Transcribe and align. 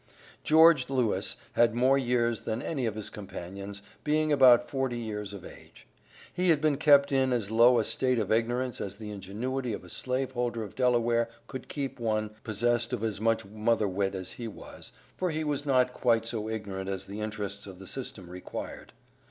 George 0.43 0.89
Lewis 0.89 1.35
had 1.51 1.75
more 1.75 1.95
years 1.95 2.39
than 2.39 2.59
any 2.63 2.87
of 2.87 2.95
his 2.95 3.11
companions, 3.11 3.83
being 4.03 4.31
about 4.31 4.67
forty 4.67 4.97
years 4.97 5.31
of 5.31 5.45
age. 5.45 5.85
He 6.33 6.49
had 6.49 6.59
been 6.59 6.77
kept 6.77 7.11
in 7.11 7.31
as 7.31 7.51
low 7.51 7.77
a 7.77 7.83
state 7.83 8.17
of 8.17 8.31
ignorance 8.31 8.81
as 8.81 8.95
the 8.95 9.11
ingenuity 9.11 9.73
of 9.73 9.83
a 9.83 9.91
slave 9.91 10.31
holder 10.31 10.63
of 10.63 10.73
Delaware 10.73 11.29
could 11.45 11.67
keep 11.67 11.99
one 11.99 12.31
possessed 12.43 12.93
of 12.93 13.03
as 13.03 13.21
much 13.21 13.45
mother 13.45 13.87
wit 13.87 14.15
as 14.15 14.31
he 14.31 14.47
was, 14.47 14.91
for 15.17 15.29
he 15.29 15.43
was 15.43 15.67
not 15.67 15.93
quite 15.93 16.25
so 16.25 16.49
ignorant 16.49 16.89
as 16.89 17.05
the 17.05 17.21
interests 17.21 17.67
of 17.67 17.77
the 17.77 17.85
system 17.85 18.27
required. 18.27 18.93